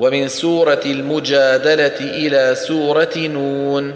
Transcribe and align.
ومن 0.00 0.28
سورة 0.28 0.80
المجادلة 0.86 2.00
إلى 2.00 2.54
سورة 2.54 3.16
نون. 3.16 3.94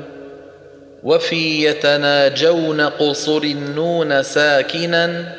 وفي 1.02 1.64
يتناجون 1.64 2.80
قصر 2.80 3.42
النون 3.42 4.22
ساكنا 4.22 5.32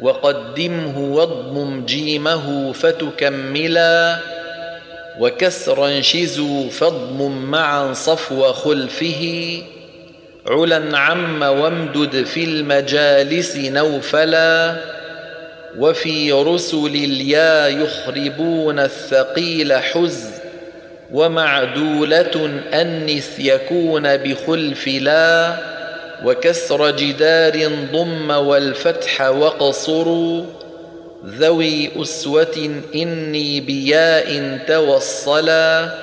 وقدمه 0.00 0.98
واضمم 0.98 1.84
جيمه 1.84 2.72
فتكملا. 2.72 4.18
وكسرا 5.20 6.00
شزوا 6.00 6.70
فاضمم 6.70 7.50
معا 7.50 7.92
صفو 7.92 8.52
خلفه. 8.52 9.62
علا 10.46 10.98
عم 10.98 11.42
وامدد 11.42 12.24
في 12.24 12.44
المجالس 12.44 13.56
نوفلا. 13.56 14.76
وفي 15.78 16.32
رسل 16.32 16.86
اليا 16.86 17.68
يخربون 17.68 18.78
الثقيل 18.78 19.72
حز 19.72 20.24
ومعدولة 21.12 22.60
أنث 22.72 23.38
يكون 23.38 24.16
بخلف 24.16 24.88
لا 24.88 25.56
وكسر 26.24 26.90
جدار 26.90 27.68
ضم 27.92 28.30
والفتح 28.30 29.20
وقصروا 29.30 30.44
ذوي 31.26 32.02
أسوة 32.02 32.80
إني 32.94 33.60
بياء 33.60 34.58
توصلا 34.68 35.94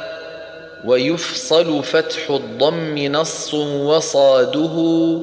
ويفصل 0.85 1.83
فتح 1.83 2.29
الضم 2.29 2.97
نص 2.97 3.53
وصاده 3.53 5.19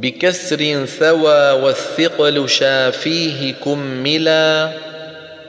بكسر 0.00 0.86
ثوى 0.86 1.50
والثقل 1.50 2.48
شافيه 2.48 3.54
كملا 3.64 4.70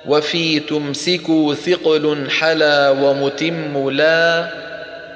وفي 0.05 0.59
تمسكوا 0.59 1.53
ثقل 1.53 2.29
حلا 2.29 2.89
ومتم 2.89 3.89
لا 3.89 4.49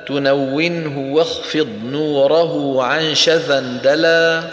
تنونه 0.07 1.13
واخفض 1.13 1.67
نوره 1.85 2.83
عن 2.83 3.15
شذا 3.15 3.59
دلا 3.83 4.43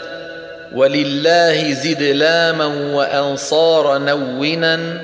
ولله 0.74 1.72
زد 1.72 2.02
لاما 2.02 2.66
وأنصار 2.94 3.98
نونا 3.98 5.00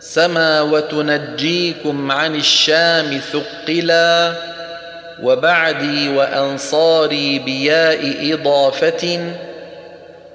سما 0.00 0.60
وتنجيكم 0.60 2.12
عن 2.12 2.34
الشام 2.34 3.20
ثقلا 3.32 4.34
وبعدي 5.22 6.08
وأنصاري 6.08 7.38
بياء 7.38 8.32
إضافة 8.34 9.32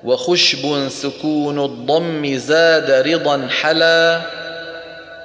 وخشب 0.04 0.88
سكون 0.90 1.66
الضم 1.66 2.36
زاد 2.36 2.92
رضا 3.08 3.48
حلا 3.62 4.22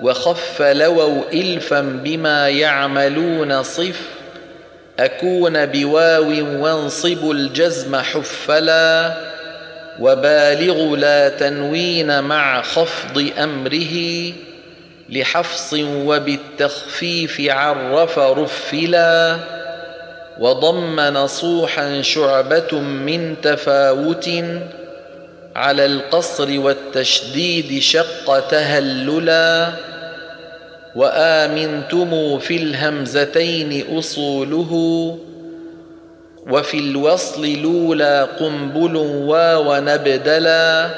وخف 0.01 0.63
لووا 0.63 1.23
إلفا 1.33 1.81
بما 1.81 2.49
يعملون 2.49 3.63
صف 3.63 4.01
أكون 4.99 5.67
بواو 5.67 6.31
وانصب 6.63 7.31
الجزم 7.31 7.97
حفلا 7.97 9.15
وبالغ 10.01 10.97
لا 10.97 11.29
تنوين 11.29 12.25
مع 12.25 12.63
خفض 12.63 13.31
أمره 13.39 14.33
لحفص 15.09 15.75
وبالتخفيف 15.83 17.41
عرف 17.51 18.19
رفلا 18.19 19.37
وضم 20.39 21.01
نصوحا 21.01 22.03
شعبة 22.03 22.79
من 22.81 23.35
تفاوت 23.43 24.31
على 25.57 25.87
القصر 25.87 26.61
والتشديد 26.61 27.83
شق 27.83 28.49
تهللا 28.49 29.73
وآمنتم 30.97 32.39
في 32.39 32.57
الهمزتين 32.57 33.99
أصوله 33.99 34.73
وفي 36.51 36.79
الوصل 36.79 37.47
لولا 37.47 38.25
قنبل 38.25 38.97
واو 38.97 39.77
نبدلا 39.77 40.91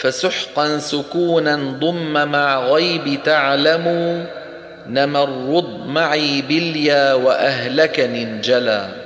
فسحقا 0.00 0.78
سكونا 0.78 1.56
ضم 1.56 2.28
مع 2.28 2.60
غيب 2.60 3.18
تعلموا 3.24 4.24
نمرض 4.86 5.86
معي 5.86 6.42
باليا 6.42 7.14
وأهلك 7.14 8.00
ننجلا 8.00 9.05